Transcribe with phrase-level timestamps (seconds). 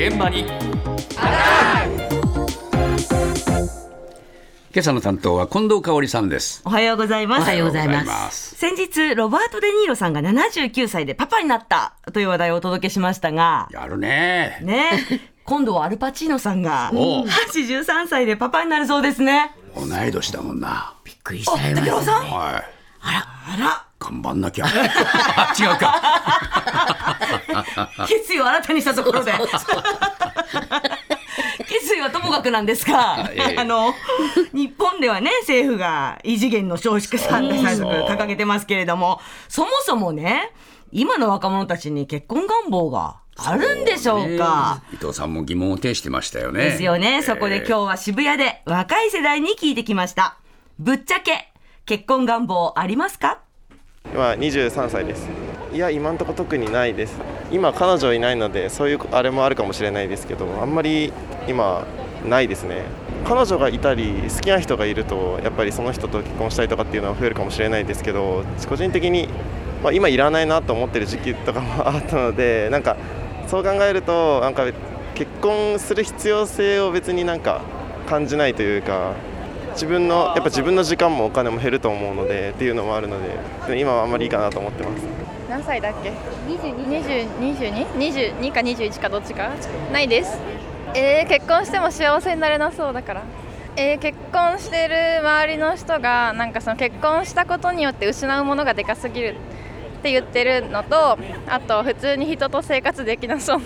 [0.00, 0.46] 現場に。
[4.72, 6.62] 今朝の担当は近藤香織さんです。
[6.64, 7.42] おはようございます。
[7.42, 8.54] おはようございます。
[8.54, 14.60] す先日、ロバート・デ・ニーロさんが79歳でパパになったという話題をお届けしましたが、やるね。
[14.62, 14.88] ね、
[15.44, 17.26] 今度はアルパチーノさんがおう。
[17.26, 19.54] 83歳でパパになるそうですね。
[19.76, 20.94] 同い年だもんな。
[21.04, 21.52] びっくりした。
[21.58, 22.24] 竹郎さん？
[22.24, 22.64] はい。
[23.02, 24.66] あら、頑張んなきゃ。
[24.66, 26.00] あ違うか。
[28.08, 29.32] 決意を新たにしたところで。
[31.68, 33.56] 決意はともかくなんですが、ええ。
[33.58, 33.94] あの、
[34.52, 40.50] 日本ではね、政府が異次元の少子化対策掲げてますけれども、そもそもね、
[40.90, 44.82] 今の若者たちに結婚願望があるんでしょうか？
[44.90, 44.96] ね。
[45.00, 46.64] 伊藤さんも疑問を呈してましたよね。
[46.64, 47.22] ですよね。
[47.22, 50.38] そこで今日日は渋谷で若い世代に聞いてきました。
[50.80, 51.52] ぶっちゃけ、
[51.86, 53.38] 結婚願望ありますか？
[54.12, 55.28] 今23歳です。
[55.72, 57.16] いや今んとこ特にないです。
[57.52, 61.12] 今彼女いないのでそういうあれもあるかもしれないですけどあんまり
[61.48, 61.86] 今
[62.28, 62.82] ないですね。
[63.24, 69.28] 彼女がいたり好きな人がいるとやっぱりその人と結婚したいとかっていうのは増えるかもしれないですけど個人的に、
[69.82, 72.96] まあ、今いらないなと思ってる時期とかもあったのでなんか
[73.46, 74.64] そう考えるとなんか
[75.14, 77.60] 結婚する必要性を別になんか
[78.08, 79.14] 感じないというか
[79.80, 83.16] 自分のやっぱ自分の時間もお金も減ると思うのでっていうのもあるの
[83.66, 85.02] で今はあんまりいいかなと思ってます。
[85.48, 86.12] 何歳だっけ
[86.50, 89.50] ？2222か21かどっちか？
[89.90, 90.36] ないです。
[90.94, 93.22] えー、結婚しても幸せになれなそうだから。
[93.74, 99.36] えー、結婚してる周りの人がなんかその結婚したことによって失うものがでかすぎる
[100.00, 101.16] って言ってるのと
[101.48, 103.60] あと普通に人と生活できなそう。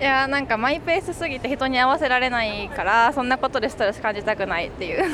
[0.00, 5.04] いやーなんかマイペースすぎて人に合わせられないからそんなことでストレス感じたくないっていう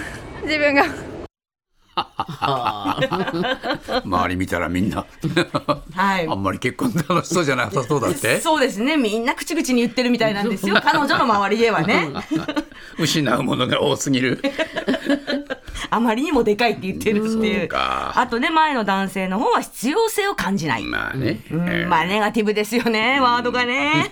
[0.46, 0.84] 自分が。
[4.04, 5.06] 周り見たらみんな。
[5.94, 6.28] はい。
[6.28, 8.38] あんまり結婚楽しそうじゃなさそうだって？
[8.40, 8.96] そうですね。
[8.98, 10.76] みんな口々に言ってるみたいなんですよ。
[10.84, 12.08] 彼女の周りではね。
[12.98, 14.42] 失うものが多すぎる。
[15.88, 20.84] あまりにもでかいって言ってるってそいうあとね、前の男性の方は必要性を感じない。
[20.84, 21.66] まあね、うん。
[21.68, 24.10] えーまあネガティブですよね、ワードがね。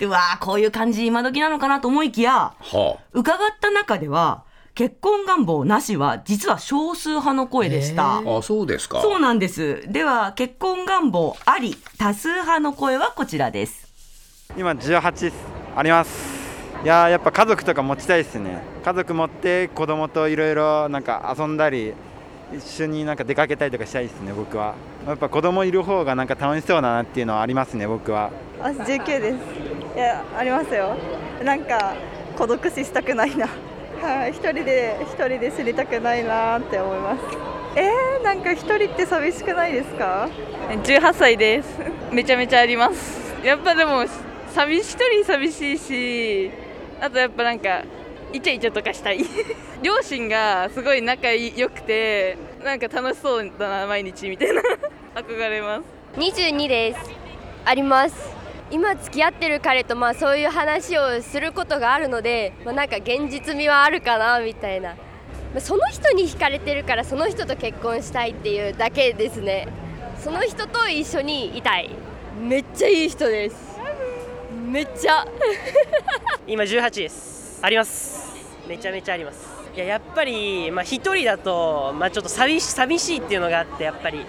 [0.00, 4.42] でうわあこういう感じ今時なのかなと思いきや、は伺った中では、
[4.74, 8.18] 結婚願望なしは実は少数派の声でした。
[8.18, 9.02] ああそうですか。
[9.02, 9.82] そうなんです。
[9.88, 13.90] では、結婚願望あり、多数派の声はこちらです。
[14.56, 15.36] 今18です
[15.76, 16.40] あります。
[16.82, 18.62] いやーやっぱ家族とか持ちたいですね。
[18.82, 21.92] 家族持って子供といろいろなんか遊んだり
[22.56, 24.74] 一緒になんか出かけたりとかしたいですね僕は。
[25.06, 28.30] やっぱ子供いる方がなんか楽しそうだなっていうのはありますね僕は。
[28.60, 29.36] あ19です。
[29.96, 30.96] いやありますよ。
[31.44, 31.94] なんか
[32.36, 33.46] 孤独死したくないな
[34.00, 37.20] はい一人で一人で知りたくないなって思います。
[37.76, 40.28] えー、なんか一人って寂しくないですか
[40.84, 41.68] ？18歳です。
[42.10, 43.20] めちゃめちゃあります。
[43.44, 44.06] やっぱでも
[44.54, 46.50] 寂し一人寂しいし
[47.00, 47.82] あとやっぱなんか
[48.32, 49.24] イチャイチャとかしたい。
[49.82, 54.62] 両親がすごい仲良くてなんか楽しそうだな毎日みたいな。
[55.14, 55.84] 憧れます。
[56.18, 57.10] 22です。
[57.66, 58.29] あります
[58.72, 64.90] 今付き合ってる彼とまあそういう話をすることがあるので、まあ、なんか現実味はあるかなみたいな。
[65.52, 69.66] まあその人に惹かれてるからその人と結婚したいっていうだけですね。
[70.18, 71.90] その人と一緒にいたい。
[72.40, 73.56] めっちゃいい人です。
[74.52, 75.26] めっちゃ。
[76.46, 77.58] 今18です。
[77.62, 78.36] あります。
[78.68, 79.48] めちゃめちゃあります。
[79.74, 84.24] いややっぱりまあ一人だとまあちょっと寂し寂しいっていうのがあってやっぱり。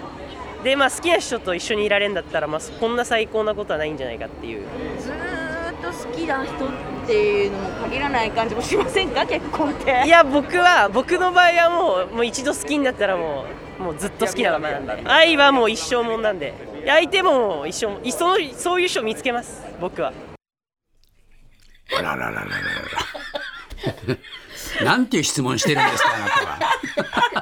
[0.63, 4.65] でまあ好きな人と一緒にいられるんだったらまあこんな最高なことはないんじゃないかっていう。
[4.99, 6.69] ずーっと好きな人っ
[7.07, 9.25] ていうのも限らない感じもしませんか？
[9.25, 10.03] 結婚って。
[10.05, 13.45] いや僕は僕の場合はもうもう一度好きになったらも
[13.79, 15.01] うもうずっと好きなままなんで。
[15.09, 16.53] 愛はもう一生もんなんで。
[16.85, 19.63] 相手も一生もいそのそういう人を見つけます。
[19.79, 20.13] 僕は。
[21.97, 22.45] あらららららら
[24.07, 24.85] ら。
[24.85, 27.40] なんていう質問してるんですかあなたは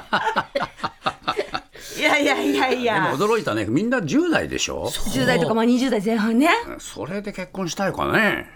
[2.21, 3.65] いやいやいやいでやも驚いたね。
[3.65, 6.49] みんな10代でしょ？10代とかまあ20代前半ね。
[6.79, 8.47] それで結婚したいかね。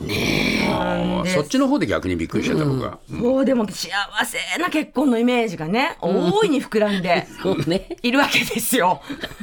[0.00, 3.90] ねそっちの方で逆にびっくりしちゃった僕は、もうでも幸
[4.24, 7.26] せな結婚のイメージがね、大いに膨らんで。
[8.02, 9.00] いるわけですよ。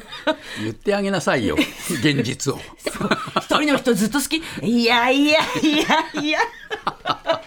[0.61, 2.59] 言ってあげなさいよ現実を。
[3.37, 4.41] 一人の人ずっと好き。
[4.61, 5.77] いやいやい
[6.15, 6.39] やいや。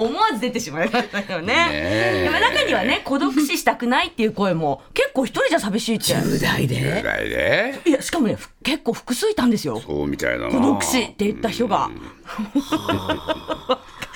[0.00, 2.22] 思わず出てしまいましたよね。
[2.24, 6.14] でも中にはね、孤独死したくないっていう声も、結構一人じゃ寂しいって。
[6.14, 7.02] 10代ぐで。
[7.04, 9.78] らいでいや、しかもね、ふ結構複数いたんですよ。
[9.80, 11.90] そうみたいなな孤独死って言った人が。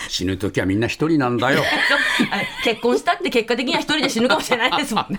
[0.09, 1.63] 死ぬ時はみんな一人なんだよ
[2.63, 5.17] 結婚したって結果的には一人で死ぬかもしれないですもんね。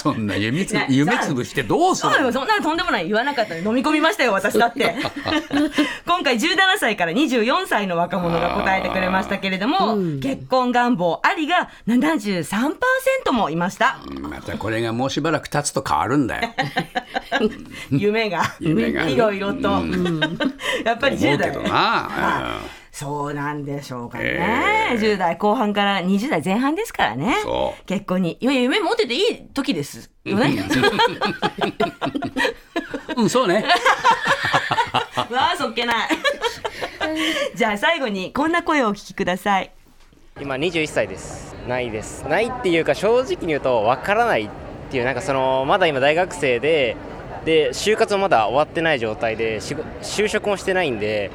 [0.00, 4.94] そんな夢つね夢つぶしてどうするそうよそんなのとんでもない言わなかった飲み込みましたよ私だって。
[6.06, 13.98] 今回17歳から24歳の若者が答えてくれましたけれども、結婚願望ありが73%もいました。
[14.20, 16.50] またこれがもうしばらく経つと変わるんだよ。
[17.90, 19.82] 夢が 夢がいろいろと、
[20.84, 21.50] やっぱり10代。
[21.50, 24.98] 思うけどなそうなんでしょうかね、ええ。
[24.98, 27.36] 10代後半から20代前半ですからね。
[27.42, 27.84] そう。
[27.86, 28.36] 結婚に。
[28.40, 30.10] いや夢持ってていい時です。
[30.24, 30.64] よね。
[33.16, 33.64] うんそうね。
[35.30, 36.08] わあそっけない。
[37.54, 39.70] じゃあ最後にこんな声をお聞きください。
[40.40, 41.54] 今21歳です。
[41.68, 42.26] ないです。
[42.26, 44.48] ないっていうか正直に言うとわからないっ
[44.90, 46.96] ていうなんかそのまだ今大学生で
[47.44, 51.30] で就活もまだ終わってない状態で就職もしてないんで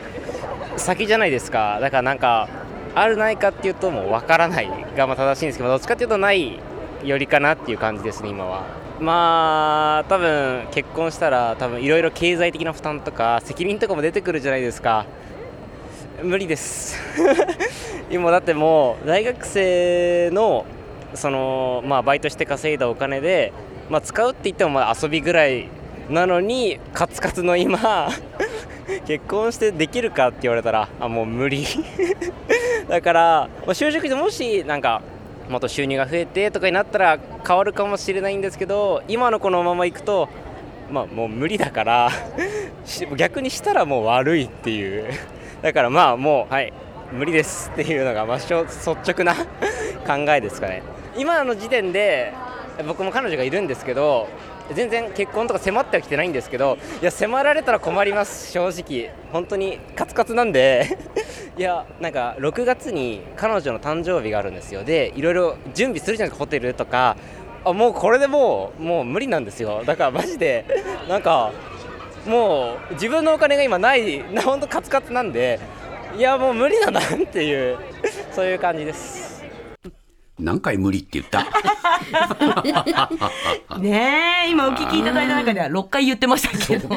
[0.78, 1.80] 先じゃないですか。
[1.80, 2.48] だからなんか
[2.94, 4.70] あるないかっていうともうわからない。
[4.96, 6.60] がま正しいんですけどどっちかっていうとない
[7.04, 8.64] よりかなっていう感じですね今は。
[9.00, 15.06] まあ多分結婚したら多分いろいろ経済的な負担とか責任とかも出てくるじゃないですか。
[16.24, 16.98] 無理です。
[18.10, 20.66] 今だってもう大学生の
[21.14, 23.52] そのまあバイトして稼いだお金で、
[23.90, 25.68] まあ、使うって言ってもまあ遊びぐらい
[26.10, 28.10] なのにカツカツの今
[29.08, 31.66] 結婚してできるかって言われたらあもう無理。
[32.88, 35.02] だから、就職でもしなんか
[35.50, 40.28] もっと収入が増えてとかになったら変わるかもしれないんですけど今のこのままいくと
[40.92, 42.12] まあもう無理だから
[43.18, 45.06] 逆にしたらもう悪いっていう。
[45.62, 46.74] だからまあもうはい
[47.12, 49.36] 無理ですっていうのがまあ率直な
[50.06, 50.84] 考えですかね。
[51.18, 52.34] 今の時点で
[52.88, 54.28] 僕も彼女がいるんですけど
[54.74, 59.12] 全然結婚とか迫ってはきてないんですけどいや迫られたら困ります正直。
[59.32, 60.98] 本当にカツカツなんで。
[61.58, 64.84] いやなんか6月に彼女の誕生日があるんですよ。
[64.84, 67.16] でいろいろ準備するじゃないですかホテルとか。
[67.64, 69.84] あもうこれでもうもう無理なんですよ。
[69.86, 70.66] だからマジで
[71.10, 71.52] なんか
[72.26, 75.60] もう自分のお金が今ないな本当カツカツなんで。
[76.18, 77.78] いやもう無理だなっていう
[78.32, 79.44] そういう感じです。
[80.40, 81.46] 何回無理って言った？
[83.80, 86.88] ねえ今お聞きいただいた中では6回言ってましたけど。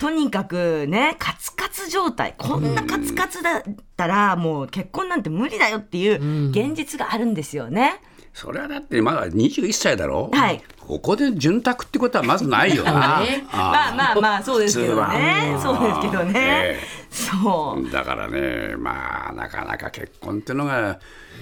[0.00, 2.34] とにかくねカツカツ状態。
[2.38, 3.62] こんなカツカツだっ
[3.96, 8.00] たらもう結婚なんて無理だよっていう現実があるんですよね。
[8.32, 10.30] それはだってまだ21歳だろ。
[10.32, 12.92] はいここで潤沢ってことはまずないよな。
[13.52, 15.54] まあまあまあそうですけどね。
[15.62, 16.80] そうですけどね、え
[17.10, 17.92] そう。
[17.92, 20.98] だからねまあなかなか結婚っていうのが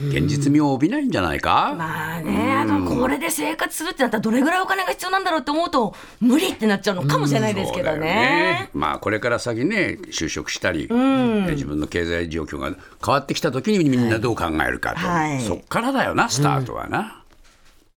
[0.08, 8.68] 現実味を帯びないんじゃないか、まあね、あとこれで生活するってなったらどれぐらいお金が必要なんだろうって思うと無理ってなっちゃうのかもしれないですけどそうだよね。
[8.74, 12.72] まあこれから先ね就職したり、自分の経済状況が
[13.04, 15.40] 変わってきた時にみんなどう考えるかと、はい。
[15.40, 17.22] そっからだよなスタートはな。